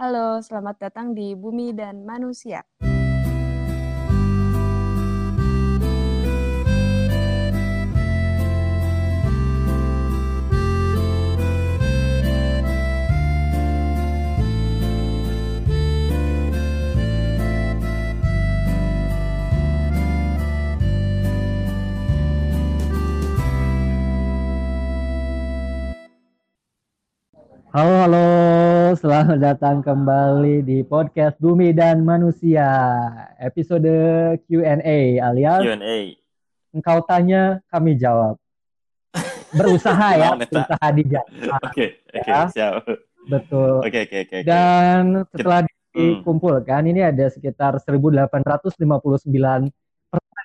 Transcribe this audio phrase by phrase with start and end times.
[0.00, 2.64] Halo, selamat datang di Bumi dan Manusia.
[27.68, 28.59] Halo, halo,
[29.00, 32.68] selamat datang kembali di podcast Bumi dan Manusia,
[33.38, 33.88] episode
[34.44, 35.98] Q&A alias Q&A.
[36.70, 38.36] engkau tanya, kami jawab.
[39.50, 41.32] Berusaha ya, berusaha dijawab.
[41.64, 42.46] Oke, oke, Ya.
[42.52, 42.84] siap.
[43.24, 43.80] Betul.
[43.80, 44.36] Oke, oke, oke.
[44.36, 44.46] oke.
[44.46, 46.22] Dan setelah Hmm.
[46.22, 49.74] dikumpulkan, ini ada sekitar 1859.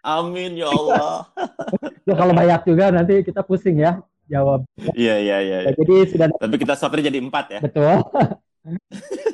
[0.01, 1.27] Amin ya Allah.
[2.05, 4.61] Ya, kalau banyak juga nanti kita pusing ya jawab.
[4.93, 5.57] Iya, iya, iya.
[5.65, 5.71] Ya, iya.
[5.73, 7.59] jadi sudah Tapi kita sortir jadi empat ya.
[7.65, 7.97] betul.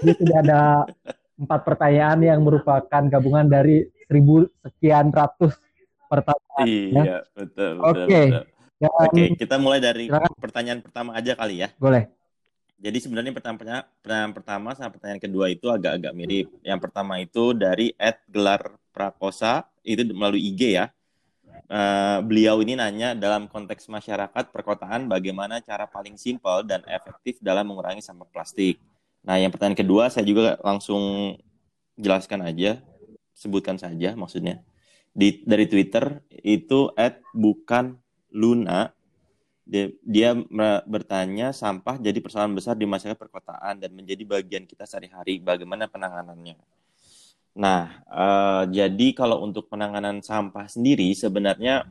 [0.01, 0.61] jadi sudah ada
[1.39, 5.57] empat pertanyaan yang merupakan gabungan dari seribu sekian ratus
[6.11, 6.65] pertanyaan.
[6.67, 8.21] Iya, betul, betul, Oke.
[8.27, 8.43] betul.
[8.81, 10.33] Dan Oke, kita mulai dari Silakan.
[10.41, 11.69] pertanyaan pertama aja kali ya.
[11.77, 12.09] boleh.
[12.81, 16.49] Jadi sebenarnya pertanyaan, pertanyaan pertama sama pertanyaan kedua itu agak-agak mirip.
[16.65, 20.89] Yang pertama itu dari Ed Gelar Prakosa, itu melalui IG ya.
[21.71, 27.69] Eh, beliau ini nanya dalam konteks masyarakat perkotaan bagaimana cara paling simpel dan efektif dalam
[27.69, 28.81] mengurangi sampah plastik.
[29.21, 31.35] Nah, yang pertanyaan kedua saya juga langsung
[31.97, 32.81] jelaskan aja,
[33.37, 34.65] sebutkan saja maksudnya.
[35.11, 37.99] Di, dari Twitter itu Ed bukan
[38.31, 38.95] Luna
[39.71, 40.35] dia, dia
[40.83, 45.39] bertanya sampah jadi persoalan besar di masyarakat perkotaan dan menjadi bagian kita sehari-hari.
[45.39, 46.57] Bagaimana penanganannya?
[47.55, 51.87] Nah, eh, jadi kalau untuk penanganan sampah sendiri sebenarnya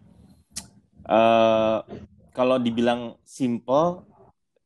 [1.08, 1.78] eh,
[2.36, 4.04] kalau dibilang simple,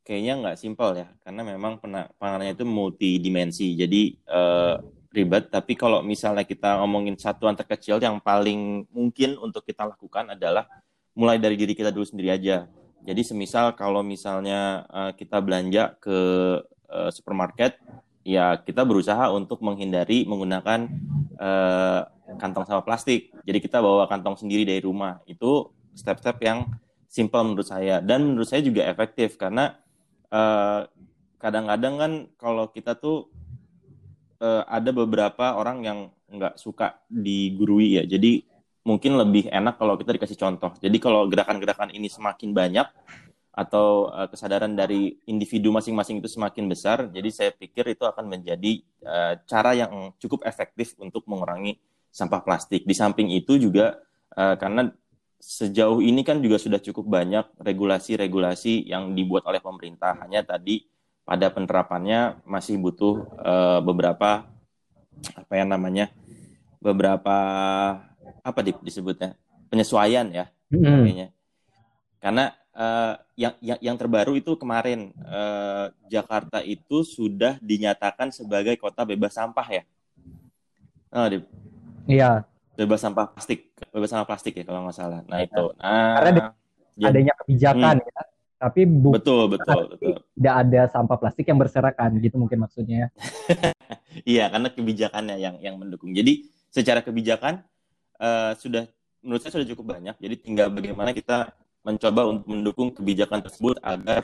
[0.05, 3.73] kayaknya nggak simple ya, karena memang pena- penanganannya itu multidimensi.
[3.73, 4.75] Jadi eh,
[5.15, 5.47] ribet.
[5.49, 10.67] Tapi kalau misalnya kita ngomongin satuan terkecil yang paling mungkin untuk kita lakukan adalah
[11.15, 12.67] mulai dari diri kita dulu sendiri aja.
[13.01, 16.19] Jadi semisal kalau misalnya eh, kita belanja ke
[16.91, 17.81] eh, supermarket,
[18.21, 20.85] ya kita berusaha untuk menghindari menggunakan
[21.39, 22.01] eh,
[22.37, 23.33] kantong sampah plastik.
[23.41, 25.23] Jadi kita bawa kantong sendiri dari rumah.
[25.25, 26.67] Itu step-step yang
[27.07, 29.79] simple menurut saya dan menurut saya juga efektif karena
[30.35, 30.81] eh,
[31.39, 33.31] kadang-kadang kan kalau kita tuh
[34.43, 38.03] eh, ada beberapa orang yang nggak suka digurui ya.
[38.03, 38.43] Jadi
[38.85, 40.71] mungkin lebih enak kalau kita dikasih contoh.
[40.77, 42.87] Jadi kalau gerakan-gerakan ini semakin banyak
[43.55, 48.83] atau eh, kesadaran dari individu masing-masing itu semakin besar, jadi saya pikir itu akan menjadi
[48.83, 51.79] eh, cara yang cukup efektif untuk mengurangi
[52.11, 52.83] sampah plastik.
[52.83, 53.95] Di samping itu juga
[54.35, 54.91] eh, karena
[55.39, 60.17] sejauh ini kan juga sudah cukup banyak regulasi-regulasi yang dibuat oleh pemerintah.
[60.25, 60.85] Hanya tadi
[61.25, 64.45] pada penerapannya masih butuh eh, beberapa
[65.35, 66.11] apa yang namanya
[66.79, 67.37] beberapa
[68.45, 69.33] apa di- disebutnya
[69.73, 70.45] penyesuaian ya
[71.01, 71.27] kayaknya
[72.21, 79.05] karena eh, yang, yang yang terbaru itu kemarin eh, Jakarta itu sudah dinyatakan sebagai kota
[79.05, 79.83] bebas sampah ya.
[81.15, 81.27] Oh,
[82.05, 82.43] Iya,
[82.75, 83.59] bebas sampah plastik
[83.89, 85.47] bebas sampah plastik ya kalau nggak salah nah Iya.
[85.47, 86.29] itu nah Karena
[86.95, 88.21] jadi- adanya kebijakan ya.
[88.55, 92.97] Tapi bu- betul betul betul tidak ada sampah plastik yang berserakan gitu mungkin maksudnya.
[93.03, 93.07] ya.
[94.23, 96.15] Iya, karena kebijakannya yang yang mendukung.
[96.15, 97.59] Jadi secara kebijakan
[98.15, 98.87] eh, sudah
[99.19, 100.15] menurut saya sudah cukup banyak.
[100.17, 101.51] Jadi tinggal bagaimana kita
[101.83, 104.23] mencoba untuk mendukung kebijakan tersebut agar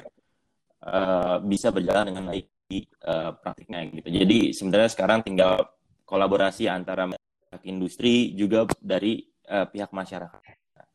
[0.79, 4.09] eh, bisa berjalan dengan baik di eh, praktiknya gitu.
[4.15, 5.59] Jadi sebenarnya sekarang tinggal
[6.07, 7.03] kolaborasi antara
[7.51, 10.39] pihak industri juga dari eh, pihak masyarakat.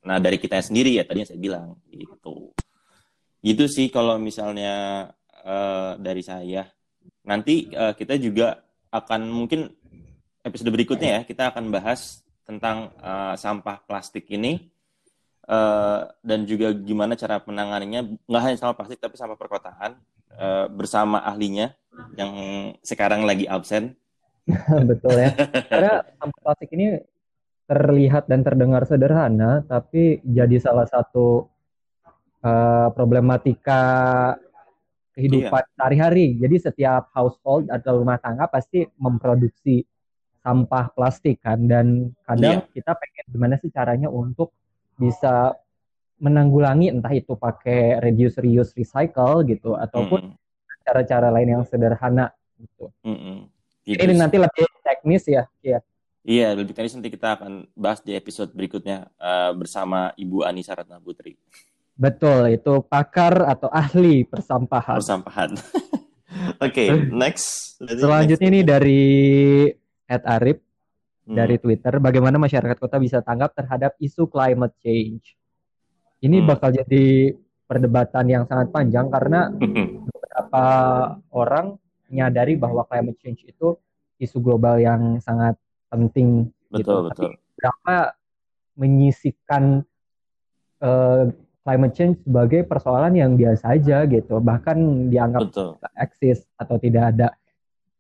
[0.09, 2.56] Nah, dari kita sendiri ya tadi yang saya bilang gitu.
[3.44, 5.06] Gitu sih kalau misalnya
[5.45, 6.65] eh, dari saya.
[7.28, 9.69] Nanti eh, kita juga akan mungkin
[10.41, 14.72] episode berikutnya ya kita akan bahas tentang eh, sampah plastik ini
[15.45, 20.00] eh, dan juga gimana cara penanganannya nggak hanya sampah plastik tapi sampah perkotaan
[20.33, 21.77] eh, bersama ahlinya
[22.16, 22.33] yang
[22.81, 23.92] sekarang lagi absen.
[24.91, 25.31] Betul ya.
[25.66, 27.03] Karena sampah plastik ini
[27.66, 31.51] terlihat dan terdengar sederhana, tapi jadi salah satu
[32.47, 33.83] eh, problematika
[35.16, 36.39] kehidupan sehari-hari.
[36.39, 39.83] Jadi setiap household atau rumah tangga pasti memproduksi
[40.47, 42.71] sampah plastik kan, dan kadang Iya.
[42.71, 44.54] kita pengen gimana sih caranya untuk
[44.95, 45.59] bisa
[46.22, 50.84] menanggulangi entah itu pakai reduce, reuse, recycle gitu, ataupun Mm-mm.
[50.87, 52.31] cara-cara lain yang sederhana
[52.63, 52.95] gitu.
[53.03, 53.51] Mm-mm.
[53.51, 53.55] Ini
[53.86, 54.18] Gitu sih.
[54.18, 55.78] nanti lebih teknis ya, ya.
[56.21, 60.98] Iya, lebih teknis nanti kita akan bahas di episode berikutnya eh, bersama Ibu Anissa Ratna
[60.98, 61.38] Putri.
[61.94, 64.98] Betul, itu pakar atau ahli persampahan.
[64.98, 65.54] Persampahan.
[66.66, 67.78] Oke, next.
[67.78, 68.53] Berarti Selanjutnya next.
[68.53, 69.03] ini dari
[70.04, 70.59] Ed Arif
[71.27, 71.34] Hmm.
[71.34, 75.34] dari Twitter, bagaimana masyarakat kota bisa tanggap terhadap isu climate change?
[76.22, 76.47] Ini Hmm.
[76.47, 77.34] bakal jadi
[77.66, 79.50] perdebatan yang sangat panjang karena
[80.06, 80.65] beberapa
[81.30, 81.74] orang
[82.08, 83.74] menyadari bahwa climate change itu
[84.16, 85.58] isu global yang sangat
[85.88, 86.82] penting gitu.
[86.86, 87.30] betul, Tapi betul.
[87.56, 87.97] berapa
[88.76, 89.82] menyisikan
[90.76, 91.24] eh,
[91.66, 94.76] climate change sebagai persoalan yang biasa aja gitu, bahkan
[95.10, 95.70] dianggap Betul.
[95.98, 97.28] eksis atau tidak ada.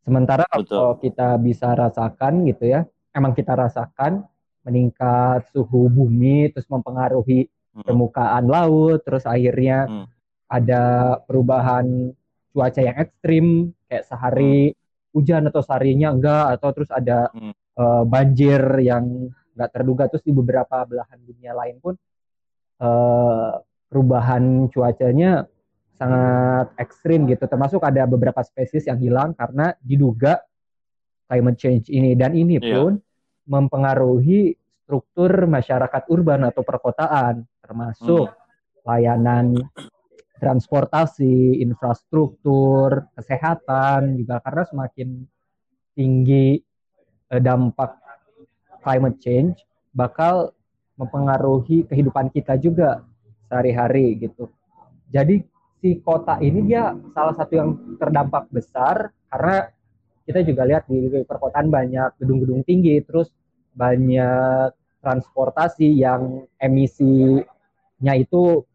[0.06, 0.70] Sementara Betul.
[0.70, 4.22] kalau kita bisa rasakan gitu ya, emang kita rasakan
[4.62, 7.84] meningkat suhu bumi, terus mempengaruhi Hmm.
[7.84, 10.06] permukaan laut, terus akhirnya Hmm.
[10.48, 12.14] ada perubahan
[12.56, 13.46] cuaca yang ekstrim,
[13.84, 14.72] kayak sehari
[15.12, 17.52] hujan atau seharinya enggak, atau terus ada Hmm.
[17.76, 21.92] eh, banjir yang nggak terduga, terus di beberapa belahan dunia lain pun
[22.80, 23.52] eh,
[23.92, 25.44] perubahan cuacanya
[25.96, 30.40] sangat ekstrim gitu, termasuk ada beberapa spesies yang hilang karena diduga
[31.24, 32.68] climate change ini, dan ini Iya.
[32.72, 33.00] pun
[33.48, 34.52] mempengaruhi
[34.84, 38.28] struktur masyarakat urban atau perkotaan, termasuk
[38.84, 39.56] layanan
[40.36, 45.08] transportasi, infrastruktur, kesehatan juga karena semakin
[45.96, 46.60] tinggi
[47.32, 47.96] eh, dampak
[48.84, 49.64] climate change
[49.96, 50.52] bakal
[51.00, 53.04] mempengaruhi kehidupan kita juga
[53.48, 54.52] sehari-hari gitu.
[55.08, 55.40] Jadi
[55.80, 59.70] si kota ini dia salah satu yang terdampak besar karena
[60.26, 63.30] kita juga lihat di perkotaan banyak gedung-gedung tinggi, terus
[63.76, 68.66] banyak transportasi yang emisinya itu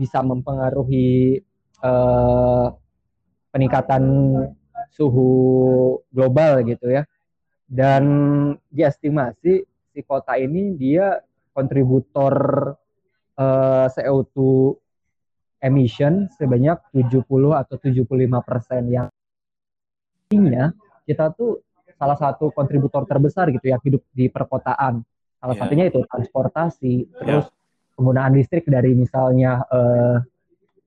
[0.00, 1.36] bisa mempengaruhi
[1.84, 2.66] eh,
[3.52, 4.02] peningkatan
[4.88, 5.28] suhu
[6.08, 7.04] global gitu ya.
[7.68, 8.02] Dan
[8.72, 9.62] diestimasi
[9.92, 11.20] si kota ini dia
[11.52, 12.34] kontributor
[13.36, 14.36] eh, CO2
[15.60, 17.20] emission sebanyak 70
[17.52, 18.08] atau 75
[18.40, 19.06] persen yang
[20.24, 20.72] artinya
[21.04, 21.60] kita tuh
[22.00, 25.04] salah satu kontributor terbesar gitu yang hidup di perkotaan.
[25.36, 25.60] Salah Iya.
[25.64, 27.48] satunya itu transportasi, terus
[28.00, 30.16] penggunaan listrik dari misalnya eh,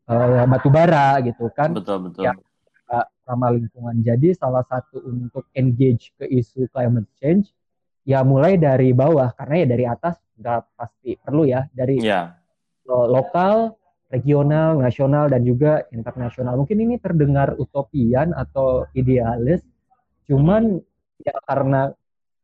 [0.10, 2.25] eh, batu bara gitu kan Betul, betul.
[2.25, 2.33] Ya.
[3.24, 4.04] ramah lingkungan.
[4.04, 7.56] Jadi salah satu untuk engage ke isu climate change
[8.04, 12.04] ya mulai dari bawah karena ya dari atas nggak pasti perlu ya dari
[12.83, 13.80] lo- lokal,
[14.12, 16.60] regional, nasional dan juga internasional.
[16.60, 19.63] Mungkin ini terdengar utopian atau idealis,
[20.27, 20.83] cuman
[21.24, 21.95] ya karena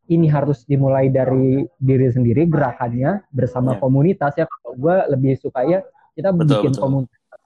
[0.10, 3.80] ini harus dimulai dari diri sendiri gerakannya bersama Ya.
[3.80, 4.46] komunitas ya.
[4.50, 5.80] Kalau gue lebih suka ya
[6.18, 6.82] kita Betul, bikin betul.
[6.82, 7.40] komunitas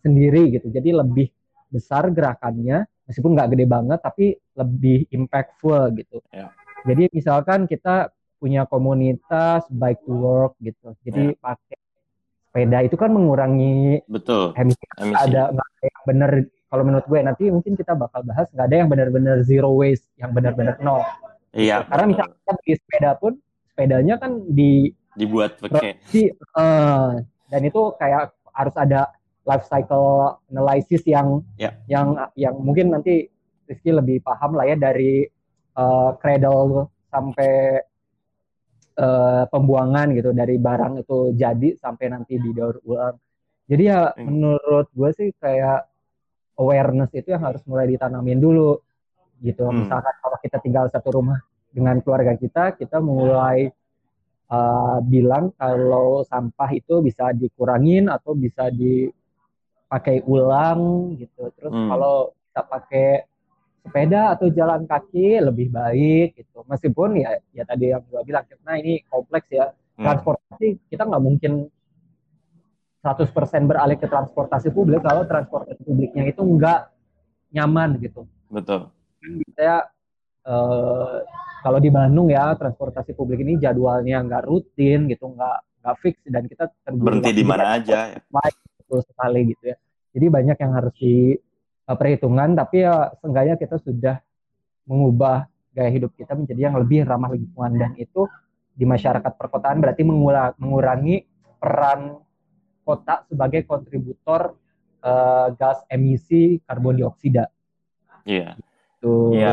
[0.00, 0.66] sendiri gitu.
[0.70, 1.26] Jadi lebih
[1.68, 6.22] besar gerakannya, meskipun nggak gede banget, tapi lebih impactful gitu.
[6.30, 6.54] Ya.
[6.86, 10.94] Jadi misalkan kita punya komunitas bike to work gitu.
[11.02, 11.38] Jadi Ya.
[11.42, 11.76] pakai
[12.46, 14.54] sepeda itu kan mengurangi Betul.
[14.54, 14.84] emisi.
[15.02, 15.18] Emisi.
[15.18, 16.30] Ada nggak ada yang benar
[16.70, 20.30] kalau menurut gue nanti mungkin kita bakal bahas nggak ada yang benar-benar zero waste, yang
[20.30, 21.02] benar-benar nol.
[21.54, 22.10] Iya, Karena betul.
[22.12, 23.32] misalnya kita beli sepeda pun
[23.70, 24.72] sepedanya kan di
[25.14, 27.10] dibuat pakai si eh,
[27.46, 29.14] dan itu kayak harus ada
[29.46, 31.78] life cycle analysis yang Ya.
[31.86, 33.30] yang yang mungkin nanti
[33.64, 35.22] Rizky lebih paham lah ya dari
[35.74, 37.78] eh, cradle sampai
[38.94, 43.14] eh, pembuangan gitu dari barang itu jadi sampai nanti didaur ulang.
[43.64, 44.26] Jadi ya Hmm.
[44.28, 45.86] menurut gue sih kayak
[46.54, 48.78] awareness itu yang harus mulai ditanamin dulu
[49.40, 49.66] gitu.
[49.66, 49.82] Hmm.
[49.82, 51.38] Misalkan kalau kita tinggal satu rumah
[51.74, 53.66] dengan keluarga kita, kita mulai
[54.46, 61.50] uh, bilang kalau sampah itu bisa dikurangin atau bisa dipakai ulang gitu.
[61.58, 61.90] Terus Hmm.
[61.90, 63.08] kalau kita pakai
[63.84, 66.62] sepeda atau jalan kaki lebih baik gitu.
[66.70, 69.74] Meskipun ya ya tadi yang gua bilang karena ini kompleks ya.
[69.98, 70.06] Hmm.
[70.06, 71.52] Transportasi kita nggak mungkin
[73.04, 76.88] 100% beralih ke transportasi publik kalau transportasi publiknya itu nggak
[77.52, 78.88] nyaman gitu betul.
[79.52, 79.84] saya
[80.48, 81.16] eh,
[81.64, 86.44] kalau di Bandung ya transportasi publik ini jadwalnya nggak rutin gitu nggak nggak fix dan
[86.44, 88.20] kita Berhenti di mana aja ya.
[88.76, 89.76] betul sekali gitu ya
[90.12, 91.32] jadi banyak yang harus di
[91.82, 94.20] eh, perhitungan tapi ya seenggaknya kita sudah
[94.84, 98.28] mengubah gaya hidup kita menjadi yang lebih ramah lingkungan dan itu
[98.70, 101.24] di masyarakat perkotaan berarti mengura- mengurangi
[101.56, 102.20] peran
[102.84, 104.52] kota sebagai kontributor
[105.00, 107.48] eh, gas emisi karbon dioksida
[108.24, 108.56] Iya.
[109.00, 109.52] tuh Iya.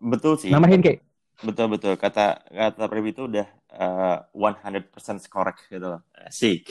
[0.00, 0.48] Betul sih.
[0.48, 1.04] namahin kayak
[1.40, 6.00] Betul betul kata kata Prib itu udah eh, 100% correct gitu loh.
[6.12, 6.68] Asik.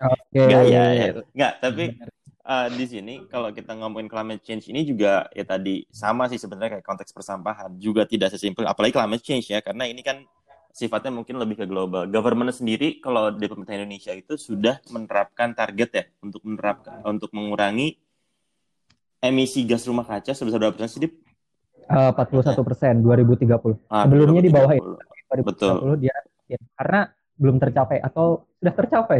[0.00, 0.40] Oke.
[0.40, 1.04] Enggak ya, ya.
[1.36, 1.84] Enggak, tapi
[2.48, 6.80] eh, di sini kalau kita ngomongin climate change ini juga ya tadi sama sih sebenarnya
[6.80, 10.24] kayak konteks persampahan juga tidak sesimpel apalagi climate change ya karena ini kan
[10.70, 12.06] sifatnya mungkin lebih ke global.
[12.08, 17.98] Government sendiri kalau di pemerintah Indonesia itu sudah menerapkan target ya untuk menerapkan untuk mengurangi
[19.20, 21.12] emisi gas rumah kaca sebesar berapa persen sih,
[21.90, 23.74] Eh, 41 persen 2030.
[23.90, 25.10] Ah, Sebelumnya di bawah 2030.
[25.30, 25.74] 2030 Betul.
[25.98, 26.16] dia
[26.46, 27.00] ya, karena
[27.40, 29.18] belum tercapai atau sudah tercapai.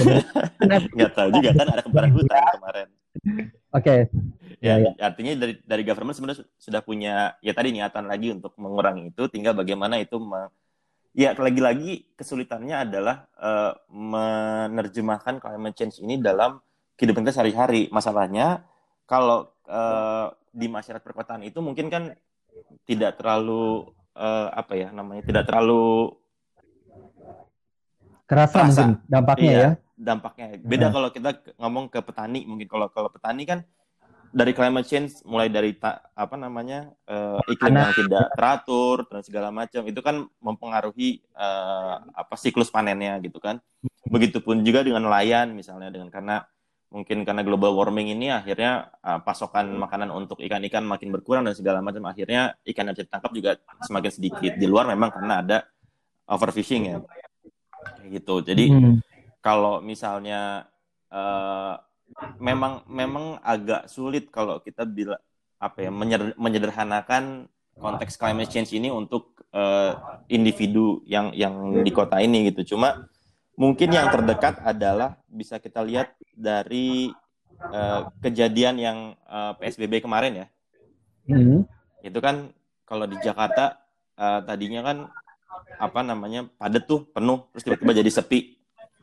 [0.00, 0.80] Benar.
[0.96, 2.88] Nggak tahu juga kan ada kebakaran hutan kemarin.
[3.74, 3.94] Oke,
[4.60, 8.52] Ya, Ya, artinya dari dari government sebenarnya su- sudah punya ya tadi niatan lagi untuk
[8.60, 10.20] mengurangi itu, tinggal bagaimana itu
[11.16, 16.60] ya lagi-lagi kesulitannya adalah eh, menerjemahkan climate change ini dalam
[16.96, 17.88] kehidupan kita sehari-hari.
[17.88, 18.64] Masalahnya
[19.10, 22.14] kalau eh, di masyarakat perkotaan itu mungkin kan
[22.86, 26.14] tidak terlalu eh, apa ya namanya tidak terlalu
[28.24, 28.66] kerasa Terasa.
[28.86, 29.58] mungkin dampaknya Iya.
[29.58, 29.70] ya.
[30.00, 30.46] dampaknya.
[30.62, 30.94] Beda Hmm.
[30.94, 33.60] kalau kita ngomong ke petani, mungkin kalau kalau petani kan
[34.30, 39.50] dari climate change mulai dari ta- apa namanya eh, iklim yang tidak teratur dan segala
[39.50, 43.58] macam itu kan mempengaruhi eh, apa siklus panennya gitu kan.
[44.06, 46.46] Begitupun juga dengan nelayan misalnya dengan karena
[46.90, 51.78] mungkin karena global warming ini akhirnya eh, pasokan makanan untuk ikan-ikan makin berkurang dan segala
[51.78, 53.50] macam akhirnya ikan yang bisa ditangkap juga
[53.86, 54.52] semakin sedikit.
[54.58, 55.58] Di luar memang karena ada
[56.26, 56.98] overfishing ya.
[57.96, 58.34] Kayak gitu.
[58.42, 58.98] Jadi Hmm.
[59.38, 60.66] kalau misalnya
[61.10, 61.74] eh,
[62.42, 65.18] memang memang agak sulit kalau kita bila
[65.60, 67.46] apa ya menyer- menyederhanakan
[67.78, 69.92] konteks climate change ini untuk eh,
[70.30, 72.74] individu yang yang di kota ini gitu.
[72.74, 73.09] Cuma
[73.60, 77.12] mungkin yang terdekat adalah bisa kita lihat dari
[77.60, 80.46] eh, kejadian yang eh, PSBB kemarin ya.
[81.28, 81.68] Hmm.
[82.00, 82.48] Itu kan
[82.88, 83.76] kalau di Jakarta
[84.16, 84.98] eh, tadinya kan
[85.76, 88.56] apa namanya padat tuh penuh terus tiba-tiba jadi sepi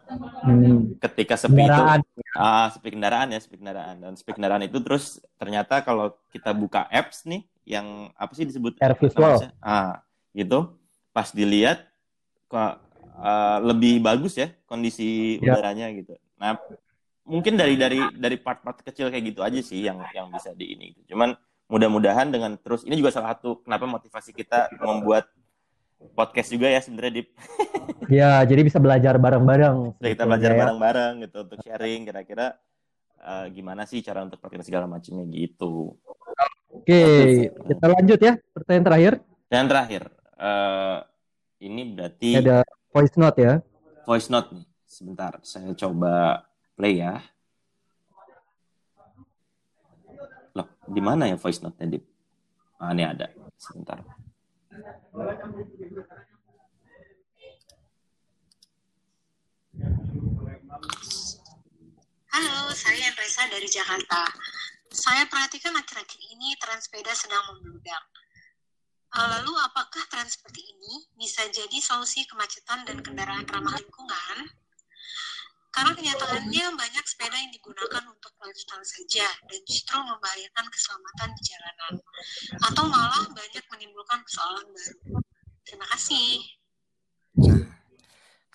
[0.08, 0.96] Hmm.
[1.04, 2.00] ketika sepi Kendaraan.
[2.00, 6.56] itu ah sepi kendaraan ya sepi kendaraan dan sepi kendaraan itu terus ternyata kalau kita
[6.56, 9.36] buka apps nih yang apa sih disebut Air visual.
[9.60, 10.00] ah
[10.32, 10.80] gitu
[11.12, 11.84] pas dilihat
[13.18, 15.58] ah, lebih bagus ya kondisi Ya.
[15.58, 16.56] udaranya gitu nah
[17.26, 20.96] mungkin dari dari dari part-part kecil kayak gitu aja sih yang yang bisa di ini
[21.10, 21.36] cuman
[21.68, 25.28] mudah-mudahan dengan terus ini juga salah satu kenapa motivasi kita membuat
[26.16, 27.30] podcast juga ya sebenarnya Dip
[28.08, 29.96] Ya, jadi bisa belajar bareng-bareng.
[30.00, 30.60] Sudah kita belajar ya.
[30.64, 32.56] bareng-bareng gitu untuk sharing kira-kira
[33.18, 35.96] eh, gimana sih cara untuk praktek segala macamnya gitu.
[36.72, 37.02] Oke,
[37.48, 38.34] kita lanjut ya.
[38.52, 39.14] Pertanyaan terakhir.
[39.48, 40.04] Dan terakhir,
[40.36, 40.98] eh,
[41.64, 42.64] ini berarti Ada
[42.98, 43.54] voice note ya.
[44.10, 44.66] voice note nih.
[44.90, 46.42] Sebentar, saya coba
[46.74, 47.22] play ya.
[50.58, 52.04] Loh, di mana ya voice note-nya, Dip?
[52.82, 53.30] Ah, ini ada.
[53.62, 54.02] Sebentar.
[62.34, 64.26] Halo, saya Reza dari Jakarta.
[64.90, 68.17] Saya perhatikan akhir-akhir ini tren sepeda sedang membludak.
[69.08, 74.38] Eh, Lalu apakah tren seperti ini bisa jadi solusi kemacetan dan kendaraan ramah lingkungan?
[75.72, 81.94] Karena kenyataannya banyak sepeda yang digunakan untuk lifestyle saja dan justru membahayakan keselamatan di jalanan.
[82.66, 85.22] Atau malah banyak menimbulkan persoalan baru.
[85.62, 86.42] Terima kasih.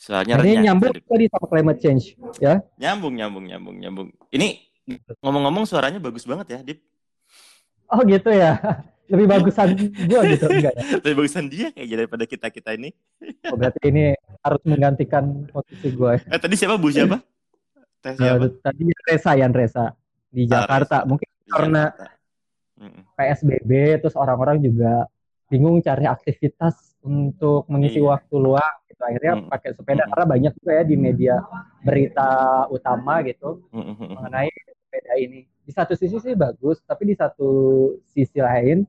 [0.03, 2.59] Soalnya Nah, ini nyambung tadi sama climate change ya.
[2.75, 4.09] nyambung, nyambung, nyambung, nyambung.
[4.35, 4.59] Ini
[5.23, 6.83] ngomong-ngomong suaranya bagus banget ya, Dip.
[7.87, 8.59] Oh gitu ya.
[9.13, 9.69] Lebih bagusan
[10.09, 10.83] gua gitu enggak ya?
[10.99, 12.91] Lebih bagusan dia kayaknya daripada kita-kita ini.
[13.47, 16.13] Oh, berarti ini harus menggantikan posisi gue.
[16.27, 17.21] Eh tadi siapa Bu siapa?
[18.01, 18.49] Teh Eh, siapa?
[18.59, 19.93] tadi Resa Yan Resa
[20.27, 20.97] di Ah, Jakarta.
[20.99, 21.07] Reza.
[21.07, 22.21] Mungkin Di karena Jakarta.
[23.15, 25.07] PSBB terus orang-orang juga
[25.47, 28.09] bingung cari aktivitas untuk mengisi Iya.
[28.11, 29.03] waktu luang gitu.
[29.03, 29.47] Akhirnya Hmm.
[29.47, 31.35] pakai sepeda karena banyak juga ya di media
[31.81, 32.29] berita
[32.67, 34.17] utama gitu Mm-mm.
[34.17, 35.45] mengenai sepeda ini.
[35.63, 37.51] Di satu sisi sih bagus, tapi di satu
[38.09, 38.83] sisi lain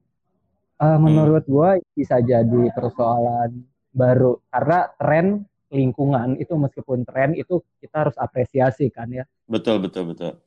[0.78, 3.62] eh, menurut gua bisa jadi persoalan
[3.94, 5.28] baru karena tren
[5.70, 9.26] lingkungan itu meskipun tren itu kita harus apresiasi kan ya.
[9.50, 10.38] Betul, betul, betul.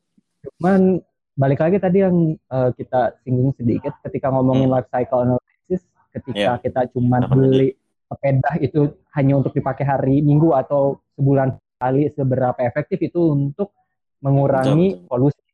[0.47, 1.02] Cuman
[1.35, 4.75] balik lagi tadi yang eh, kita singgung sedikit ketika ngomongin Hmm.
[4.78, 5.83] life cycle analysis,
[6.14, 6.62] ketika Iya.
[6.62, 7.75] kita cuma Apa beli
[8.06, 13.75] sepeda itu hanya untuk dipakai hari Minggu atau sebulan kali seberapa efektif itu untuk
[14.23, 15.09] mengurangi Betul, betul.
[15.11, 15.45] polusi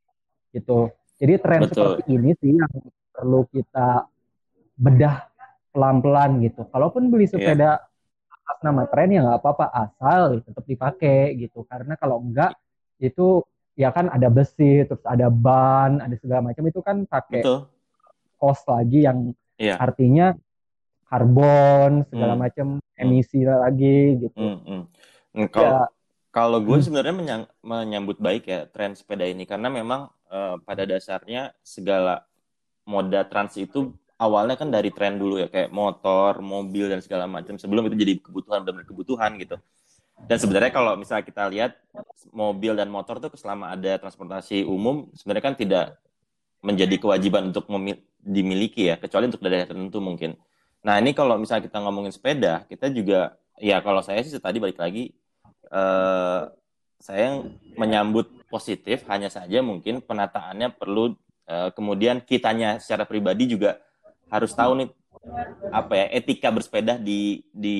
[0.52, 0.78] gitu.
[1.18, 1.72] Jadi tren Betul.
[1.72, 2.72] seperti ini sih yang
[3.10, 4.04] perlu kita
[4.82, 5.30] bedah
[5.70, 6.66] pelan-pelan gitu.
[6.68, 7.32] Kalaupun beli Iya.
[7.32, 7.70] sepeda
[8.28, 11.62] atas nama tren ya nggak apa-apa asal tetap dipakai gitu.
[11.70, 12.58] Karena kalau enggak
[12.98, 13.46] itu
[13.78, 17.58] ya kan ada besi, terus ada ban, ada segala macam itu kan pakai Betul.
[18.36, 19.78] cost lagi yang Iya.
[19.78, 20.34] artinya
[21.06, 22.42] karbon segala Hmm.
[22.42, 24.36] macam emisi lagi gitu.
[24.36, 24.88] Mm-mm.
[25.32, 25.80] Mm, Kalau Ya,
[26.32, 26.84] kalau gue Hmm.
[26.84, 32.24] sebenarnya menyang- menyambut baik ya tren sepeda ini karena memang eh, pada dasarnya segala
[32.88, 37.58] moda trans itu awalnya kan dari tren dulu ya kayak motor, mobil dan segala macam
[37.58, 39.58] sebelum itu jadi kebutuhan dan kebutuhan gitu.
[40.22, 41.74] Dan sebenarnya kalau misalnya kita lihat
[42.30, 45.98] mobil dan motor tuh selama ada transportasi umum sebenarnya kan tidak
[46.62, 47.66] menjadi kewajiban untuk
[48.22, 50.38] dimiliki ya, kecuali untuk daerah tertentu mungkin.
[50.86, 54.78] Nah ini kalau misalnya kita ngomongin sepeda, kita juga ya kalau saya sih tadi balik
[54.78, 55.10] lagi,
[55.74, 56.42] eh,
[57.02, 57.42] saya
[57.74, 61.18] menyambut positif, hanya saja mungkin penataannya perlu
[61.50, 63.82] eh, kemudian kitanya secara pribadi juga
[64.32, 64.88] harus tahu nih
[65.70, 67.78] apa ya etika bersepeda di di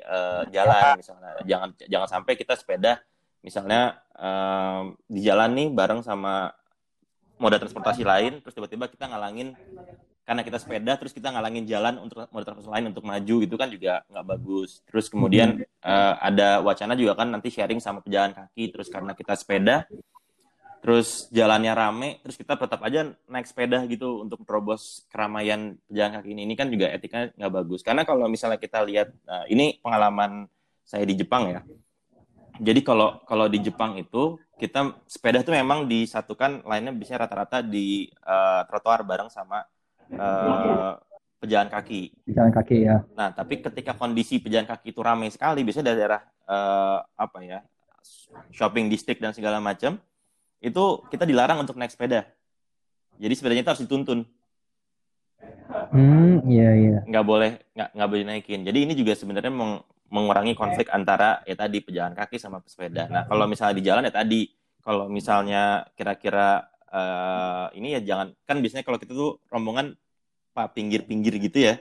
[0.00, 1.30] eh, jalan misalnya.
[1.44, 2.98] Jangan jangan sampai kita sepeda
[3.44, 6.50] misalnya eh, di jalan nih bareng sama
[7.40, 9.56] moda transportasi lain terus tiba-tiba kita ngalangin
[10.28, 13.68] karena kita sepeda terus kita ngalangin jalan untuk moda transportasi lain untuk maju itu kan
[13.68, 14.80] juga nggak bagus.
[14.88, 19.36] Terus kemudian eh, ada wacana juga kan nanti sharing sama pejalan kaki terus karena kita
[19.36, 19.84] sepeda
[20.80, 26.28] terus jalannya rame terus kita tetap aja naik sepeda gitu untuk terobos keramaian pejalan kaki
[26.32, 26.42] ini.
[26.48, 27.80] Ini kan juga etikanya nggak bagus.
[27.84, 30.48] Karena kalau misalnya kita lihat nah, ini pengalaman
[30.84, 31.60] saya di Jepang ya.
[32.60, 38.12] Jadi kalau kalau di Jepang itu kita sepeda tuh memang disatukan lainnya biasanya rata-rata di
[38.12, 39.64] eh, trotoar bareng sama
[40.12, 40.92] eh,
[41.40, 42.28] pejalan kaki.
[42.28, 43.00] Jalan kaki ya.
[43.16, 47.64] Nah, tapi ketika kondisi pejalan kaki itu ramai sekali, biasanya dari daerah eh, apa ya,
[48.52, 49.96] shopping district dan segala macam,
[50.60, 52.28] itu kita dilarang untuk naik sepeda.
[53.20, 54.24] Jadi sepedanya itu harus dituntun,
[55.90, 56.98] Hmm, iya iya.
[57.04, 58.60] nggak boleh nggak nggak boleh naikin.
[58.62, 63.06] Jadi ini juga sebenarnya meng- mengurangi konflik antara ya tadi pejalan kaki sama pesepeda.
[63.10, 64.40] Nah, kalau misalnya di jalan ya tadi,
[64.82, 69.94] kalau misalnya kira-kira eh, ini ya jangan kan biasanya kalau kita tuh rombongan
[70.50, 71.74] pak pinggir-pinggir gitu ya.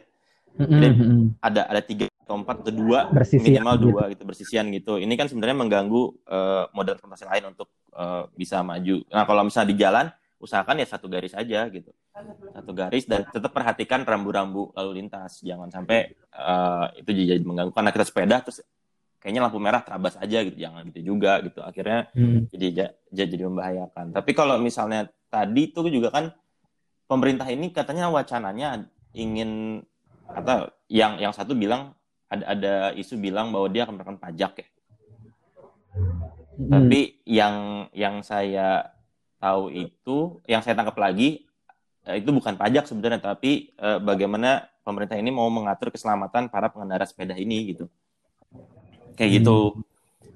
[0.60, 1.40] Mm-mm.
[1.40, 3.86] ada ada tiga atau empat atau dua Bersisian minimal gitu.
[3.90, 8.62] dua gitu bersisian gitu ini kan sebenarnya mengganggu eh, moda transportasi lain untuk eh, bisa
[8.62, 10.06] maju nah kalau misalnya di jalan
[10.40, 11.92] usahakan ya satu garis aja gitu
[12.56, 17.92] satu garis dan tetap perhatikan rambu-rambu lalu lintas jangan sampai eh, itu jadi mengganggu karena
[17.92, 18.64] kita sepeda terus
[19.20, 22.48] kayaknya lampu merah terabas aja gitu jangan gitu juga gitu akhirnya Hmm.
[22.56, 24.16] jadi ja- ja- jadi membahayakan.
[24.16, 26.32] Tapi kalau misalnya tadi tuh juga kan
[27.04, 29.84] pemerintah ini katanya wacananya ingin
[30.24, 31.92] atau yang yang satu bilang
[32.32, 34.68] ada ada isu bilang bahwa dia akan menekan pajak ya.
[36.60, 36.68] Mm.
[36.68, 38.92] Tapi yang yang saya
[39.40, 41.48] tahu itu yang saya tangkap lagi
[42.04, 47.08] eh, itu bukan pajak sebenarnya tapi eh, bagaimana pemerintah ini mau mengatur keselamatan para pengendara
[47.08, 47.88] sepeda ini gitu.
[49.16, 49.80] Kayak gitu.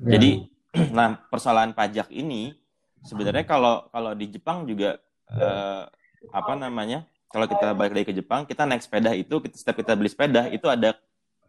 [0.08, 0.16] Ya.
[0.16, 0.48] Jadi,
[0.96, 2.56] nah persoalan pajak ini
[3.04, 5.84] sebenarnya kalau kalau di Jepang juga eh,
[6.32, 7.04] apa namanya?
[7.34, 10.54] Kalau kita balik lagi ke Jepang, kita naik sepeda itu, kita, setiap kita beli sepeda
[10.54, 10.94] itu ada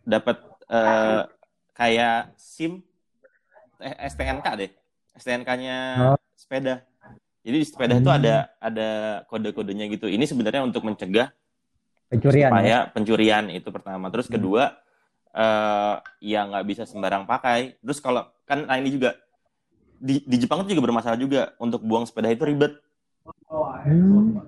[0.01, 0.41] dapat
[0.73, 1.23] eh,
[1.77, 2.81] kayak SIM,
[3.83, 4.71] STNK deh,
[5.15, 5.77] STNK-nya
[6.13, 6.19] Oh.
[6.35, 6.83] sepeda.
[7.45, 8.19] Jadi di sepeda itu Hmm.
[8.21, 8.89] ada ada
[9.29, 10.09] kode-kodenya gitu.
[10.09, 11.29] Ini sebenarnya untuk mencegah
[12.09, 12.53] pencurian ya.
[12.53, 14.09] supaya pencurian itu pertama.
[14.09, 14.35] Terus Hmm.
[14.39, 14.65] kedua
[15.35, 17.77] eh ya nggak bisa sembarang pakai.
[17.83, 19.19] Terus kalau kan nah ini juga
[19.99, 22.79] di di Jepang itu juga bermasalah juga untuk buang sepeda itu ribet.
[23.59, 24.41] Hmm.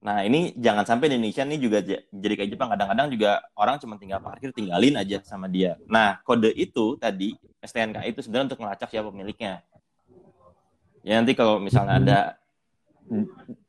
[0.00, 2.72] Nah ini jangan sampai di Indonesia nih juga jadi kayak Jepang.
[2.72, 5.76] Kadang-kadang juga orang cuma tinggal parkir tinggalin aja sama dia.
[5.84, 9.60] Nah kode itu tadi STNK itu sebenarnya untuk melacak siapa pemiliknya.
[11.04, 12.18] Ya nanti kalau misalnya ada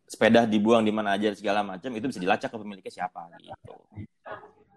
[0.08, 3.76] sepeda dibuang di mana aja segala macam itu bisa dilacak ke pemiliknya siapa gitu.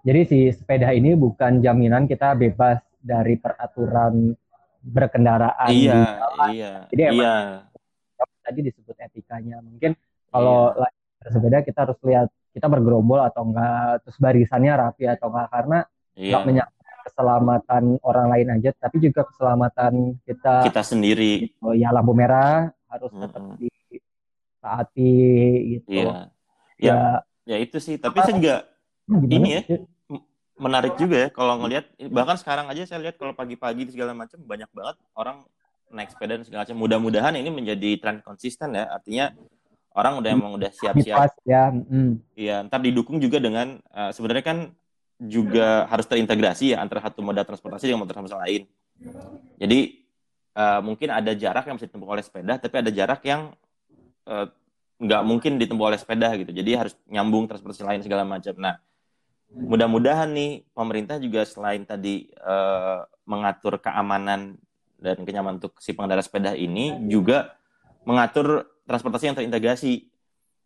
[0.05, 4.35] Jadi si sepeda ini bukan jaminan kita bebas dari peraturan
[4.85, 5.71] berkendaraan.
[5.73, 6.03] Iya,
[6.53, 7.35] iya, Jadi emang- iya,
[8.45, 9.57] Tadi disebut etikanya.
[9.65, 9.97] Mungkin
[10.29, 15.49] kalau lagi bersepeda kita harus lihat kita bergerombol atau enggak, terus barisannya rapi atau enggak
[15.51, 15.79] karena
[16.15, 16.31] iya.
[16.37, 20.65] nggak menyangkut keselamatan orang lain aja, tapi juga keselamatan kita.
[20.69, 23.59] Kita sendiri, Oh, ya lampu merah harus tetap Mm-mm.
[23.61, 25.17] ditaati
[25.79, 25.91] gitu.
[25.91, 26.31] iya,
[26.81, 26.95] Ya,
[27.45, 28.01] ya, ya itu sih.
[28.01, 28.57] Tapi saya juga
[29.07, 29.35] gimana?
[29.37, 29.61] ini ya.
[30.55, 34.71] menarik juga ya kalau ngelihat bahkan sekarang aja saya lihat kalau pagi-pagi segala macam banyak
[34.71, 35.43] banget orang
[35.91, 36.79] naik sepeda dan segala macam.
[36.79, 38.91] Mudah-mudahan ini menjadi tren konsisten ya.
[38.91, 39.35] Artinya
[39.95, 41.39] orang udah emang udah siap-siap.
[41.47, 42.13] Ya, mm.
[42.35, 44.59] Iya, ntar didukung juga dengan eh, sebenarnya kan
[45.23, 48.63] juga harus terintegrasi ya antara satu moda transportasi dengan moda transportasi lain.
[49.63, 50.03] Jadi
[50.59, 53.55] eh, mungkin ada jarak yang bisa ditempuh oleh sepeda, tapi ada jarak yang
[54.27, 54.47] eh,
[54.99, 56.51] nggak mungkin ditempuh oleh sepeda gitu.
[56.51, 58.55] Jadi harus nyambung transportasi lain segala macam.
[58.59, 58.83] Nah,
[59.55, 64.59] mudah-mudahan nih pemerintah juga selain tadi eh, mengatur keamanan
[64.99, 67.55] dan kenyamanan untuk si pengendara sepeda ini juga
[68.09, 70.09] mengatur transportasi yang terintegrasi.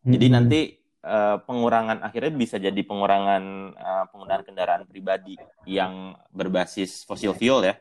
[0.05, 0.35] Jadi Mm.
[0.35, 0.61] nanti
[0.99, 7.75] eh, pengurangan akhirnya bisa jadi pengurangan eh, penggunaan kendaraan pribadi yang berbasis fosil fuel ya.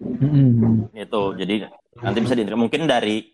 [0.00, 0.88] Mm-mm.
[0.96, 1.36] Itu.
[1.36, 1.68] Jadi
[2.00, 3.28] nanti bisa diintegrasi mungkin dari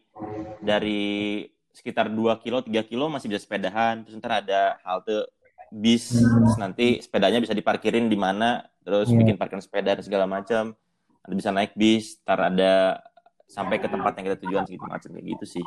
[0.58, 5.30] dari sekitar 2 kilo, 3 kilo masih bisa sepedahan, terus ntar ada halte
[5.70, 6.42] bis, Hmm.
[6.42, 9.22] terus nanti sepedanya bisa diparkirin di mana, terus Iya.
[9.22, 10.74] bikin parkiran sepeda dan segala macam.
[11.22, 12.98] Nanti bisa naik bis, ntar ada
[13.48, 15.64] sampai ke tempat yang kita tujuan segitu macet kayak gitu sih.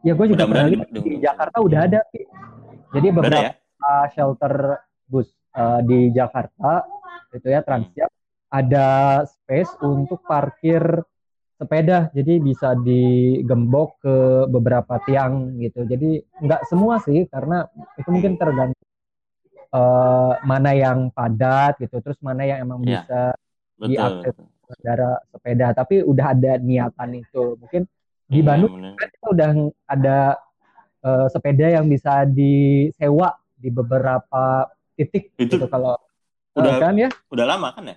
[0.00, 2.00] Ya gue juga pernah Mudah-mudahan lihat di- di Jakarta udah ada.
[2.96, 4.08] Jadi ada beberapa ya?
[4.16, 4.54] shelter
[5.04, 6.88] bus uh, di Jakarta
[7.36, 8.08] itu ya Transjak
[8.48, 8.88] ada
[9.28, 10.80] space untuk parkir
[11.60, 12.08] sepeda.
[12.16, 14.16] Jadi bisa digembok ke
[14.48, 15.84] beberapa tiang gitu.
[15.84, 17.68] Jadi nggak semua sih karena
[18.00, 18.88] itu mungkin tergantung
[19.76, 23.04] uh, mana yang padat gitu, terus mana yang emang Iya.
[23.04, 23.20] bisa
[23.76, 23.90] Betul.
[23.92, 24.34] diakses
[24.64, 25.66] pengendara sepeda.
[25.72, 27.56] Tapi udah ada niatan itu.
[27.56, 27.82] Mungkin
[28.24, 28.92] di Iya, Bandung bener.
[28.94, 29.48] kan kita udah
[29.86, 30.18] ada
[31.00, 36.00] eh, sepeda yang bisa disewa di beberapa titik Itu gitu kalau
[36.54, 37.96] udah- eh, kan ya udah lama kan ya?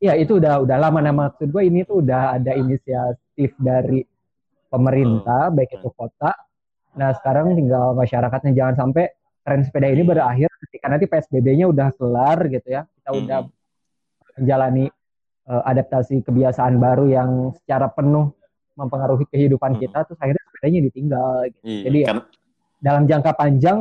[0.00, 4.00] ya itu udah udah lama nah maksud gue ini tuh udah ada inisiatif dari
[4.66, 6.32] pemerintah baik itu kota
[6.94, 12.38] nah sekarang tinggal masyarakatnya jangan sampai tren sepeda ini berakhir ketika nanti PSBB-nya udah kelar
[12.48, 13.52] gitu ya kita udah Hmm.
[14.36, 14.84] menjalani
[15.48, 18.36] eh, adaptasi kebiasaan baru yang secara penuh
[18.74, 19.80] mempengaruhi kehidupan Hmm.
[19.82, 21.58] kita terus akhirnya sepedanya ditinggal gitu.
[21.64, 22.22] Iya, Jadi ya, karena
[22.78, 23.78] dalam jangka panjang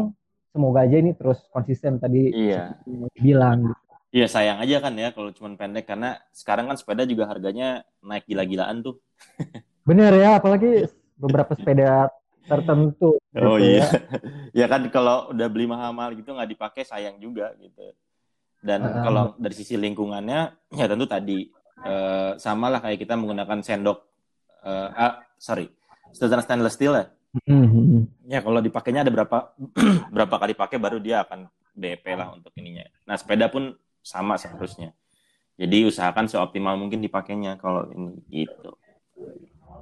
[0.49, 2.73] semoga aja ini terus konsisten tadi iya.
[3.13, 3.83] bilang gitu.
[4.07, 8.25] Iya sayang aja kan ya kalau cuma pendek karena sekarang kan sepeda juga harganya naik
[8.25, 8.97] gila-gilaan tuh.
[9.87, 12.09] Bener ya, apalagi beberapa sepeda
[12.47, 13.19] tertentu.
[13.35, 13.85] Oh gitu iya.
[13.85, 14.65] ya.
[14.65, 17.93] ya kan kalau udah beli mahal-mahal gitu nggak dipakai sayang juga gitu.
[18.57, 19.03] Dan Ah.
[19.05, 21.51] kalau dari sisi lingkungannya ya tentu tadi
[21.85, 24.01] eh, sama lah kayak kita menggunakan sendok
[24.65, 25.69] eh, ah, sorry
[26.15, 27.05] sedotan stainless steel ya.
[27.45, 28.07] Mhm.
[28.25, 29.53] Ya kalau dipakainya ada berapa
[30.15, 31.45] berapa kali pakai baru dia akan
[31.77, 32.87] DP lah untuk ininya.
[33.05, 34.95] Nah sepeda pun sama seharusnya.
[35.57, 38.77] Jadi usahakan seoptimal mungkin dipakainya kalau ini gitu.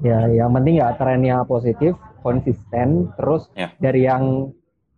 [0.03, 3.71] Ya, yang penting ya trennya positif, konsisten, terus Ya.
[3.79, 4.51] dari yang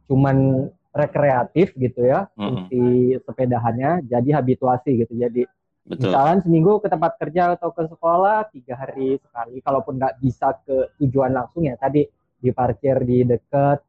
[0.09, 2.65] cuman rekreatif gitu ya, Mm-mm.
[2.69, 2.81] fungsi
[3.21, 5.13] sepedahannya jadi habituasi gitu.
[5.13, 5.45] Jadi
[5.87, 6.11] Betul.
[6.11, 10.91] misalkan seminggu ke tempat kerja atau ke sekolah tiga hari sekali, kalaupun nggak bisa ke
[10.99, 12.03] tujuan langsung ya tadi
[12.37, 13.79] diparkir di dekat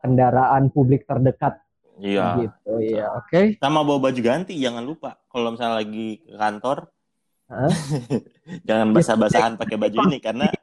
[0.00, 1.60] kendaraan publik terdekat
[1.98, 2.38] Iya.
[2.38, 3.10] gitu ya.
[3.18, 3.58] Oke.
[3.58, 5.18] Sama bawa baju ganti jangan lupa.
[5.26, 6.78] Kalau misalnya lagi ke kantor
[7.48, 7.72] Hah?
[8.68, 10.46] jangan basah-basahan pakai baju ini karena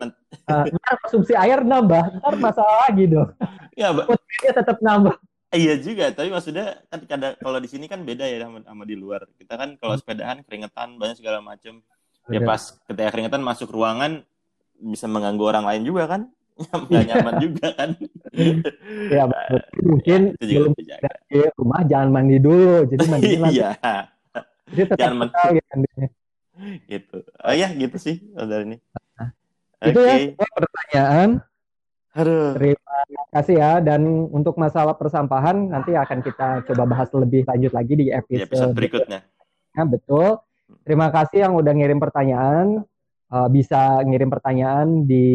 [0.45, 3.33] Eh, ntar konsumsi air nambah, ntar masalah lagi dong.
[3.73, 4.05] ya Mbak,
[4.45, 5.17] Dia tetap nambah.
[5.55, 8.95] Iya juga tapi maksudnya kan kadang kalau di sini kan beda ya sama, sama di
[8.99, 9.25] luar.
[9.39, 11.81] Kita kan kalau sepedahan keringetan banyak segala macam.
[12.29, 14.21] Ya pas ketika keringetan masuk ruangan
[14.77, 16.21] bisa mengganggu orang lain juga kan.
[16.91, 17.89] Nggak nyaman juga kan.
[19.15, 19.61] Ya, betul.
[19.79, 21.11] mungkin itu juga dijaga.
[21.31, 23.55] di rumah jangan mandi dulu, jadi mandi nanti.
[23.55, 23.71] Iya,
[24.75, 25.39] Jadi tetap Jangan mandi.
[25.55, 25.75] gitu
[26.91, 27.17] gitu.
[27.43, 28.77] Oh ya, gitu sih dari ini.
[29.87, 31.29] Itu ya pertanyaan.
[32.15, 32.55] Aduh.
[32.55, 32.79] Terima
[33.35, 33.71] kasih ya.
[33.83, 38.47] Dan untuk masalah persampahan nanti akan kita coba bahas lebih lanjut lagi di Di episode,
[38.47, 39.19] episode berikutnya.
[39.27, 39.83] berikutnya.
[39.91, 40.27] Betul.
[40.87, 42.81] Terima kasih yang udah ngirim pertanyaan.
[43.25, 45.27] Eh, bisa ngirim pertanyaan di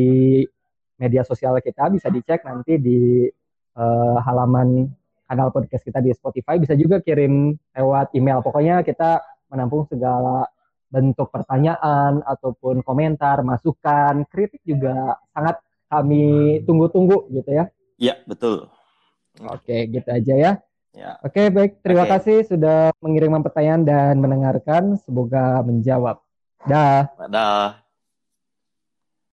[0.97, 3.29] media sosial kita, bisa dicek nanti di
[3.77, 4.89] eh, halaman
[5.29, 6.57] kanal podcast kita di Spotify.
[6.59, 8.41] Bisa juga kirim lewat email.
[8.43, 9.21] Pokoknya kita
[9.53, 10.49] menampung segala
[10.91, 17.67] bentuk pertanyaan ataupun komentar, masukan, kritik juga sangat kami tunggu-tunggu gitu ya.
[17.99, 18.71] Iya, betul.
[19.43, 20.53] Oke, gitu aja ya.
[20.95, 21.19] Ya.
[21.23, 21.83] Oke, baik.
[21.83, 22.11] Terima Oke.
[22.19, 24.99] kasih sudah mengirimkan pertanyaan dan mendengarkan.
[25.03, 26.19] Semoga menjawab.
[26.67, 27.07] Dah.
[27.15, 27.80] Dadah.